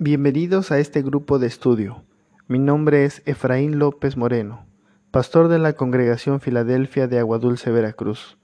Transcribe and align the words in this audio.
Bienvenidos 0.00 0.70
a 0.70 0.78
este 0.78 1.02
grupo 1.02 1.40
de 1.40 1.48
estudio. 1.48 2.04
Mi 2.46 2.60
nombre 2.60 3.04
es 3.04 3.20
Efraín 3.26 3.80
López 3.80 4.16
Moreno, 4.16 4.64
pastor 5.10 5.48
de 5.48 5.58
la 5.58 5.72
Congregación 5.72 6.38
Filadelfia 6.38 7.08
de 7.08 7.18
Aguadulce, 7.18 7.72
Veracruz. 7.72 8.38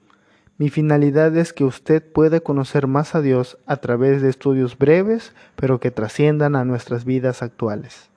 Mi 0.58 0.68
finalidad 0.68 1.36
es 1.36 1.52
que 1.52 1.62
usted 1.62 2.02
pueda 2.10 2.40
conocer 2.40 2.88
más 2.88 3.14
a 3.14 3.20
Dios 3.20 3.56
a 3.66 3.76
través 3.76 4.20
de 4.20 4.30
estudios 4.30 4.76
breves, 4.76 5.32
pero 5.54 5.78
que 5.78 5.92
trasciendan 5.92 6.56
a 6.56 6.64
nuestras 6.64 7.04
vidas 7.04 7.40
actuales. 7.40 8.10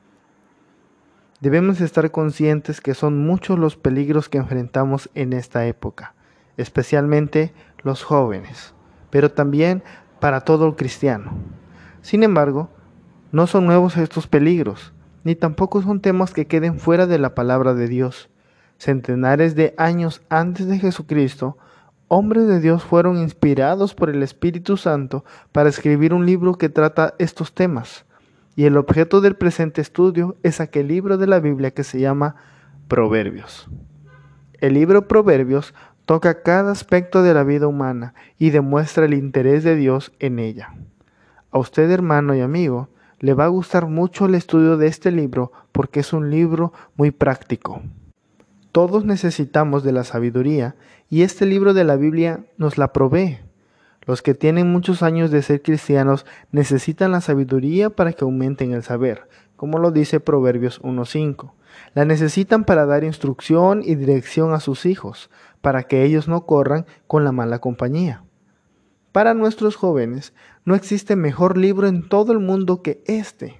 Debemos 1.39 1.79
estar 1.79 2.09
conscientes 2.09 2.81
que 2.81 2.95
son 2.95 3.23
muchos 3.23 3.59
los 3.59 3.77
peligros 3.77 4.29
que 4.29 4.39
enfrentamos 4.39 5.11
en 5.13 5.33
esta 5.33 5.67
época, 5.67 6.15
especialmente 6.57 7.53
los 7.83 8.03
jóvenes, 8.03 8.73
pero 9.11 9.29
también 9.29 9.83
para 10.19 10.41
todo 10.41 10.65
el 10.65 10.75
cristiano. 10.75 11.33
Sin 12.01 12.23
embargo, 12.23 12.71
no 13.31 13.47
son 13.47 13.65
nuevos 13.65 13.97
estos 13.97 14.27
peligros, 14.27 14.93
ni 15.23 15.35
tampoco 15.35 15.81
son 15.81 15.99
temas 15.99 16.33
que 16.33 16.47
queden 16.47 16.79
fuera 16.79 17.07
de 17.07 17.19
la 17.19 17.35
palabra 17.35 17.73
de 17.73 17.87
Dios. 17.87 18.29
Centenares 18.77 19.55
de 19.55 19.73
años 19.77 20.21
antes 20.29 20.67
de 20.67 20.79
Jesucristo, 20.79 21.57
hombres 22.07 22.47
de 22.47 22.59
Dios 22.59 22.83
fueron 22.83 23.17
inspirados 23.17 23.93
por 23.93 24.09
el 24.09 24.23
Espíritu 24.23 24.77
Santo 24.77 25.25
para 25.51 25.69
escribir 25.69 26.13
un 26.13 26.25
libro 26.25 26.55
que 26.55 26.69
trata 26.69 27.15
estos 27.19 27.53
temas. 27.53 28.05
Y 28.55 28.65
el 28.65 28.77
objeto 28.77 29.21
del 29.21 29.35
presente 29.35 29.81
estudio 29.81 30.35
es 30.43 30.61
aquel 30.61 30.87
libro 30.87 31.17
de 31.17 31.27
la 31.27 31.39
Biblia 31.39 31.71
que 31.71 31.83
se 31.83 31.99
llama 31.99 32.35
Proverbios. 32.87 33.69
El 34.59 34.73
libro 34.73 35.07
Proverbios 35.07 35.73
toca 36.05 36.41
cada 36.41 36.71
aspecto 36.71 37.21
de 37.21 37.33
la 37.33 37.43
vida 37.43 37.67
humana 37.67 38.13
y 38.39 38.51
demuestra 38.51 39.05
el 39.05 39.13
interés 39.13 39.63
de 39.63 39.75
Dios 39.75 40.13
en 40.19 40.39
ella. 40.39 40.73
A 41.51 41.59
usted, 41.59 41.91
hermano 41.91 42.33
y 42.33 42.41
amigo, 42.41 42.89
le 43.19 43.33
va 43.33 43.45
a 43.45 43.49
gustar 43.49 43.87
mucho 43.87 44.25
el 44.25 44.35
estudio 44.35 44.77
de 44.77 44.87
este 44.87 45.11
libro 45.11 45.51
porque 45.71 46.01
es 46.01 46.13
un 46.13 46.29
libro 46.29 46.73
muy 46.95 47.11
práctico. 47.11 47.81
Todos 48.71 49.05
necesitamos 49.05 49.83
de 49.83 49.91
la 49.91 50.03
sabiduría 50.03 50.75
y 51.09 51.23
este 51.23 51.45
libro 51.45 51.73
de 51.73 51.83
la 51.83 51.95
Biblia 51.95 52.45
nos 52.57 52.77
la 52.77 52.93
provee. 52.93 53.39
Los 54.05 54.21
que 54.21 54.33
tienen 54.33 54.71
muchos 54.71 55.03
años 55.03 55.31
de 55.31 55.41
ser 55.41 55.61
cristianos 55.61 56.25
necesitan 56.51 57.11
la 57.11 57.21
sabiduría 57.21 57.89
para 57.89 58.13
que 58.13 58.23
aumenten 58.23 58.71
el 58.71 58.83
saber, 58.83 59.27
como 59.55 59.79
lo 59.79 59.91
dice 59.91 60.19
Proverbios 60.19 60.81
1.5. 60.81 61.51
La 61.93 62.05
necesitan 62.05 62.63
para 62.63 62.85
dar 62.85 63.03
instrucción 63.03 63.81
y 63.83 63.95
dirección 63.95 64.53
a 64.53 64.59
sus 64.59 64.85
hijos, 64.85 65.29
para 65.61 65.83
que 65.83 66.03
ellos 66.03 66.27
no 66.27 66.45
corran 66.45 66.85
con 67.07 67.23
la 67.23 67.31
mala 67.31 67.59
compañía. 67.59 68.23
Para 69.11 69.33
nuestros 69.33 69.75
jóvenes 69.75 70.33
no 70.65 70.75
existe 70.75 71.15
mejor 71.15 71.57
libro 71.57 71.87
en 71.87 72.07
todo 72.07 72.33
el 72.33 72.39
mundo 72.39 72.81
que 72.81 73.01
este. 73.05 73.55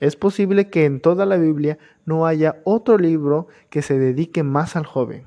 Es 0.00 0.16
posible 0.16 0.68
que 0.70 0.84
en 0.84 1.00
toda 1.00 1.26
la 1.26 1.36
Biblia 1.36 1.78
no 2.04 2.26
haya 2.26 2.60
otro 2.64 2.98
libro 2.98 3.48
que 3.68 3.82
se 3.82 3.98
dedique 3.98 4.42
más 4.42 4.76
al 4.76 4.86
joven. 4.86 5.26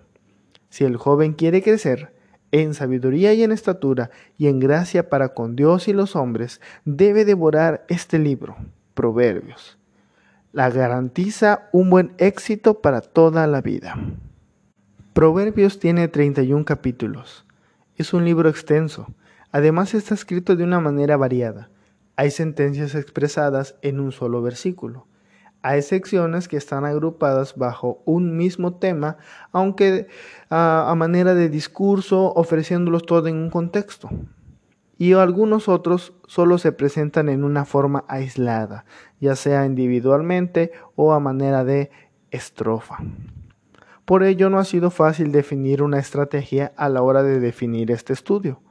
Si 0.69 0.83
el 0.83 0.97
joven 0.97 1.33
quiere 1.33 1.61
crecer 1.61 2.13
en 2.51 2.73
sabiduría 2.73 3.33
y 3.33 3.43
en 3.43 3.51
estatura 3.51 4.11
y 4.37 4.47
en 4.47 4.59
gracia 4.59 5.09
para 5.09 5.29
con 5.29 5.55
Dios 5.55 5.87
y 5.87 5.93
los 5.93 6.15
hombres, 6.15 6.61
debe 6.85 7.25
devorar 7.25 7.85
este 7.87 8.19
libro, 8.19 8.55
Proverbios. 8.93 9.77
La 10.51 10.69
garantiza 10.69 11.69
un 11.71 11.89
buen 11.89 12.13
éxito 12.17 12.81
para 12.81 13.01
toda 13.01 13.47
la 13.47 13.61
vida. 13.61 13.95
Proverbios 15.13 15.79
tiene 15.79 16.07
31 16.07 16.65
capítulos. 16.65 17.45
Es 17.95 18.13
un 18.13 18.25
libro 18.25 18.49
extenso 18.49 19.07
Además 19.53 19.93
está 19.93 20.15
escrito 20.15 20.55
de 20.55 20.63
una 20.63 20.79
manera 20.79 21.15
variada. 21.15 21.69
Hay 22.15 22.31
sentencias 22.31 22.95
expresadas 22.95 23.75
en 23.83 23.99
un 23.99 24.11
solo 24.11 24.41
versículo. 24.41 25.05
Hay 25.61 25.83
secciones 25.83 26.47
que 26.47 26.57
están 26.57 26.85
agrupadas 26.85 27.55
bajo 27.55 28.01
un 28.05 28.35
mismo 28.35 28.73
tema, 28.73 29.17
aunque 29.51 30.07
a, 30.49 30.91
manera 30.97 31.35
de 31.35 31.49
discurso, 31.49 32.33
ofreciéndolos 32.33 33.05
todo 33.05 33.27
en 33.27 33.37
un 33.37 33.51
contexto. 33.51 34.09
Y 34.97 35.13
algunos 35.13 35.69
otros 35.69 36.13
solo 36.25 36.57
se 36.57 36.71
presentan 36.71 37.29
en 37.29 37.43
una 37.43 37.63
forma 37.63 38.05
aislada, 38.07 38.85
ya 39.19 39.35
sea 39.35 39.67
individualmente 39.67 40.71
o 40.95 41.13
a 41.13 41.19
manera 41.19 41.63
de 41.63 41.91
estrofa. 42.31 42.97
Por 44.05 44.23
ello 44.23 44.49
no 44.49 44.57
ha 44.57 44.65
sido 44.65 44.89
fácil 44.89 45.31
definir 45.31 45.83
una 45.83 45.99
estrategia 45.99 46.73
a 46.75 46.89
la 46.89 47.03
hora 47.03 47.21
de 47.21 47.39
definir 47.39 47.91
este 47.91 48.13
estudio. 48.13 48.62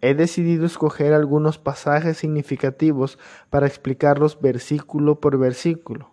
He 0.00 0.14
decidido 0.14 0.64
escoger 0.64 1.12
algunos 1.12 1.58
pasajes 1.58 2.18
significativos 2.18 3.18
para 3.50 3.66
explicarlos 3.66 4.40
versículo 4.40 5.20
por 5.20 5.38
versículo, 5.38 6.10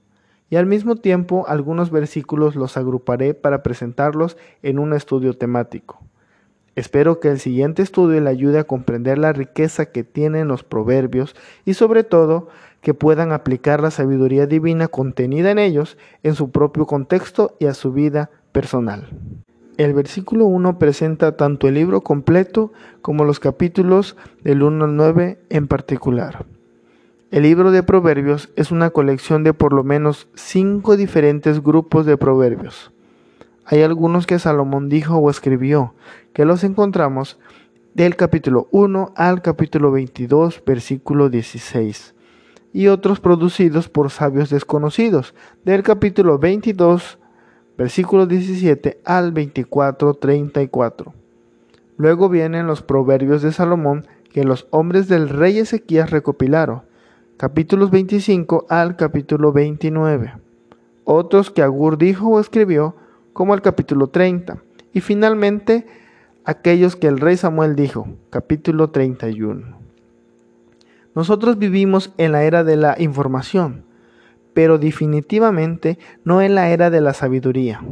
y 0.49 0.55
al 0.55 0.65
mismo 0.65 0.95
tiempo 0.95 1.45
algunos 1.47 1.91
versículos 1.91 2.55
los 2.55 2.77
agruparé 2.77 3.33
para 3.33 3.61
presentarlos 3.61 4.37
en 4.63 4.79
un 4.79 4.93
estudio 4.93 5.37
temático. 5.37 5.99
Espero 6.75 7.19
que 7.19 7.29
el 7.29 7.39
siguiente 7.39 7.81
estudio 7.83 8.19
le 8.19 8.29
ayude 8.29 8.59
a 8.59 8.65
comprender 8.65 9.17
la 9.17 9.31
riqueza 9.31 9.85
que 9.85 10.03
tienen 10.03 10.47
los 10.49 10.63
proverbios 10.63 11.35
y 11.63 11.75
sobre 11.75 12.03
todo 12.03 12.49
que 12.81 12.93
puedan 12.93 13.31
aplicar 13.31 13.81
la 13.81 13.91
sabiduría 13.91 14.45
divina 14.45 14.87
contenida 14.87 15.51
en 15.51 15.59
ellos 15.59 15.97
en 16.21 16.35
su 16.35 16.51
propio 16.51 16.85
contexto 16.85 17.55
y 17.59 17.67
a 17.67 17.73
su 17.73 17.93
vida 17.93 18.29
personal. 18.51 19.07
El 19.77 19.93
versículo 19.93 20.45
1 20.45 20.79
presenta 20.79 21.35
tanto 21.35 21.67
el 21.67 21.73
libro 21.73 21.99
completo 21.99 22.71
como 23.01 23.25
los 23.25 23.41
capítulos 23.41 24.15
del 24.41 24.63
1 24.63 24.85
al 24.85 24.95
9 24.95 25.39
en 25.49 25.67
particular. 25.67 26.45
El 27.29 27.43
libro 27.43 27.71
de 27.71 27.83
Proverbios 27.83 28.49
es 28.55 28.71
una 28.71 28.91
colección 28.91 29.43
de 29.43 29.53
por 29.53 29.73
lo 29.73 29.83
menos 29.83 30.29
cinco 30.33 30.95
diferentes 30.95 31.61
grupos 31.61 32.05
de 32.05 32.15
proverbios. 32.15 32.91
Hay 33.65 33.81
algunos 33.81 34.25
que 34.25 34.39
Salomón 34.39 34.87
dijo 34.87 35.17
o 35.17 35.29
escribió, 35.29 35.93
que 36.31 36.45
los 36.45 36.63
encontramos 36.63 37.37
del 37.93 38.15
capítulo 38.15 38.69
1 38.71 39.11
al 39.17 39.41
capítulo 39.41 39.91
22, 39.91 40.63
versículo 40.65 41.29
16, 41.29 42.15
y 42.71 42.87
otros 42.87 43.19
producidos 43.19 43.89
por 43.89 44.09
sabios 44.09 44.49
desconocidos, 44.49 45.33
del 45.65 45.83
capítulo 45.83 46.39
22 46.39 47.17
versículos 47.77 48.27
17 48.27 48.99
al 49.03 49.31
24, 49.31 50.13
34. 50.15 51.13
Luego 51.97 52.29
vienen 52.29 52.67
los 52.67 52.81
proverbios 52.81 53.41
de 53.41 53.51
Salomón 53.51 54.05
que 54.31 54.43
los 54.43 54.67
hombres 54.69 55.07
del 55.07 55.29
rey 55.29 55.59
Ezequías 55.59 56.11
recopilaron, 56.11 56.81
capítulos 57.37 57.91
25 57.91 58.65
al 58.69 58.95
capítulo 58.95 59.51
29. 59.51 60.33
Otros 61.05 61.51
que 61.51 61.61
Agur 61.61 61.97
dijo 61.97 62.27
o 62.27 62.39
escribió, 62.39 62.95
como 63.33 63.53
el 63.53 63.61
capítulo 63.61 64.07
30. 64.07 64.57
Y 64.93 65.01
finalmente, 65.01 65.85
aquellos 66.45 66.95
que 66.95 67.07
el 67.07 67.19
rey 67.19 67.37
Samuel 67.37 67.75
dijo, 67.75 68.07
capítulo 68.29 68.89
31. 68.89 69.77
Nosotros 71.13 71.57
vivimos 71.57 72.13
en 72.17 72.33
la 72.33 72.43
era 72.43 72.63
de 72.63 72.75
la 72.75 72.95
información 72.99 73.83
pero 74.55 74.79
definitivamente 74.79 75.99
no 76.23 76.41
en 76.41 76.55
la 76.55 76.69
era 76.69 76.89
de 76.89 77.01
la 77.01 77.13
sabiduría. 77.13 77.83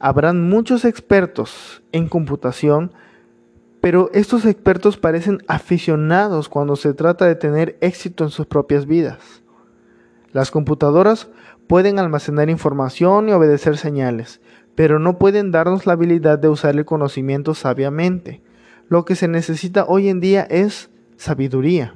Habrán 0.00 0.48
muchos 0.48 0.86
expertos 0.86 1.82
en 1.92 2.08
computación, 2.08 2.92
pero 3.82 4.10
estos 4.14 4.46
expertos 4.46 4.96
parecen 4.96 5.42
aficionados 5.46 6.48
cuando 6.48 6.74
se 6.76 6.94
trata 6.94 7.26
de 7.26 7.34
tener 7.34 7.76
éxito 7.82 8.24
en 8.24 8.30
sus 8.30 8.46
propias 8.46 8.86
vidas. 8.86 9.42
Las 10.32 10.50
computadoras 10.50 11.28
pueden 11.68 11.98
almacenar 11.98 12.48
información 12.48 13.28
y 13.28 13.32
obedecer 13.32 13.76
señales, 13.76 14.40
pero 14.74 14.98
no 14.98 15.18
pueden 15.18 15.50
darnos 15.50 15.86
la 15.86 15.92
habilidad 15.92 16.38
de 16.38 16.48
usar 16.48 16.74
el 16.76 16.86
conocimiento 16.86 17.54
sabiamente. 17.54 18.40
Lo 18.88 19.04
que 19.04 19.16
se 19.16 19.28
necesita 19.28 19.84
hoy 19.86 20.08
en 20.08 20.20
día 20.20 20.46
es 20.48 20.88
sabiduría. 21.18 21.94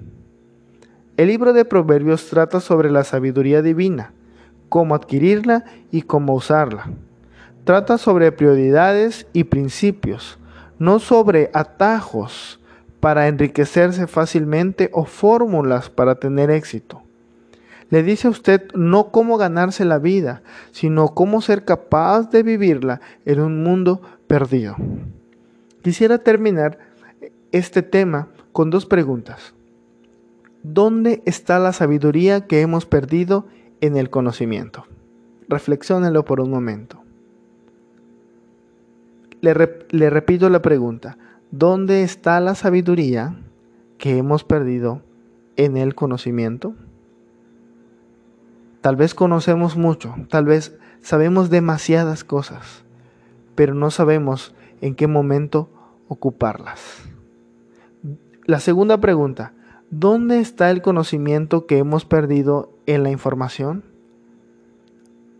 El 1.19 1.27
libro 1.27 1.53
de 1.53 1.65
Proverbios 1.65 2.29
trata 2.29 2.61
sobre 2.61 2.93
la 2.93 3.03
sabiduría 3.03 3.61
divina, 3.61 4.13
cómo 4.69 4.95
adquirirla 4.95 5.65
y 5.91 6.03
cómo 6.03 6.33
usarla. 6.33 6.93
Trata 7.65 7.99
sobre 7.99 8.31
prioridades 8.31 9.27
y 9.33 9.43
principios, 9.43 10.39
no 10.79 11.01
sobre 11.01 11.51
atajos 11.55 12.61
para 13.01 13.27
enriquecerse 13.27 14.07
fácilmente 14.07 14.91
o 14.93 15.07
fórmulas 15.07 15.91
para 15.91 16.15
tener 16.15 16.53
éxito. 16.53 17.03
Le 17.91 18.05
dice 18.05 18.29
a 18.29 18.31
usted 18.31 18.71
no 18.75 19.11
cómo 19.11 19.39
ganarse 19.39 19.85
la 19.85 19.99
vida, 19.99 20.43
sino 20.71 21.09
cómo 21.15 21.41
ser 21.41 21.65
capaz 21.65 22.31
de 22.31 22.45
vivirla 22.45 23.01
en 23.25 23.41
un 23.41 23.65
mundo 23.65 24.01
perdido. 24.29 24.77
Quisiera 25.83 26.19
terminar 26.19 26.79
este 27.51 27.83
tema 27.83 28.29
con 28.53 28.71
dos 28.71 28.87
preguntas. 28.87 29.58
¿Dónde 30.63 31.23
está 31.25 31.59
la 31.59 31.73
sabiduría 31.73 32.47
que 32.47 32.61
hemos 32.61 32.85
perdido 32.85 33.47
en 33.81 33.97
el 33.97 34.11
conocimiento? 34.11 34.85
Reflexiónelo 35.49 36.25
por 36.25 36.41
un 36.41 36.51
momento. 36.51 37.03
Le, 39.41 39.55
le, 39.91 40.11
repito 40.11 40.51
la 40.51 40.61
pregunta. 40.61 41.17
¿Dónde 41.51 42.03
está 42.03 42.41
la 42.41 42.55
sabiduría 42.55 43.37
que 43.99 44.19
hemos 44.19 44.45
perdido 44.45 45.03
en 45.57 45.77
el 45.77 45.95
conocimiento? 45.95 46.75
Tal 48.81 48.97
vez 48.97 49.15
conocemos 49.15 49.77
mucho, 49.77 50.15
tal 50.29 50.45
vez 50.45 50.77
sabemos 51.03 51.51
demasiadas 51.51 52.25
cosas, 52.25 52.85
pero 53.55 53.75
no 53.75 53.91
sabemos 53.91 54.55
en 54.81 54.95
qué 54.95 55.07
momento 55.07 55.69
ocuparlas. 56.09 57.03
La 58.45 58.61
segunda 58.61 58.99
pregunta, 58.99 59.53
¿dónde 59.91 60.41
está 60.41 60.71
el 60.71 60.83
conocimiento 60.83 61.67
que 61.67 61.79
hemos 61.79 62.05
perdido 62.05 62.73
en 62.87 63.03
la 63.03 63.11
información? 63.11 63.85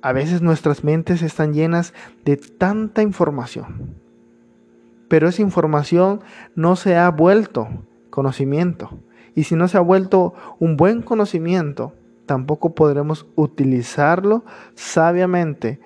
A 0.01 0.13
veces 0.13 0.43
nuestras 0.43 0.85
mentes 0.85 1.23
están 1.23 1.53
llenas 1.53 1.93
de 2.25 2.37
tanta 2.37 3.03
información, 3.03 3.95
pero 5.09 5.29
esa 5.29 5.43
información 5.43 6.21
no 6.55 6.77
se 6.77 6.97
ha 6.97 7.11
vuelto 7.11 7.69
conocimiento. 8.11 8.99
Y 9.35 9.45
si 9.45 9.55
no 9.55 9.69
se 9.69 9.77
ha 9.77 9.81
vuelto 9.81 10.35
un 10.59 10.77
buen 10.77 11.03
conocimiento, 11.03 11.93
tampoco 12.27 12.75
podremos 12.75 13.27
utilizarlo 13.37 14.45
sabiamente 14.75 15.81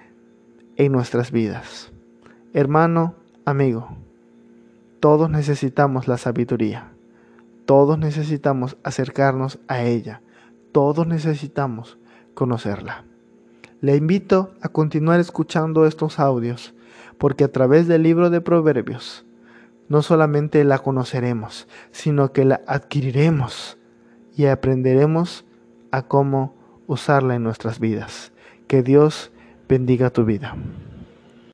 en 0.77 0.93
nuestras 0.93 1.31
vidas. 1.31 1.93
Hermano, 2.55 3.15
amigo, 3.45 3.89
todos 5.01 5.31
necesitamos 5.31 6.09
la 6.09 6.19
sabiduría. 6.19 6.92
Todos 7.67 7.99
necesitamos 7.99 8.77
acercarnos 8.83 9.59
a 9.69 9.83
ella. 9.83 10.21
Todos 10.73 11.07
necesitamos 11.07 11.99
conocerla. 12.35 13.05
Le 13.81 13.97
invito 13.97 14.55
a 14.61 14.69
continuar 14.69 15.21
escuchando 15.21 15.87
estos 15.87 16.19
audios, 16.19 16.75
porque 17.19 17.45
a 17.45 17.53
través 17.53 17.89
del 17.89 18.03
libro 18.03 18.31
de 18.31 18.41
Proverbios 18.41 19.25
no 19.89 20.03
solamente 20.03 20.65
la 20.65 20.79
conoceremos, 20.79 21.69
sino 21.91 22.33
que 22.33 22.45
la 22.45 22.63
adquiriremos 22.67 23.77
y 24.37 24.47
aprenderemos 24.47 25.45
a 25.91 26.03
cómo 26.03 26.55
usarla 26.87 27.35
en 27.35 27.43
nuestras 27.43 27.79
vidas. 27.79 28.33
Que 28.67 28.83
Dios 28.83 29.33
bendiga 29.69 30.11
tu 30.11 30.25
vida. 30.25 30.57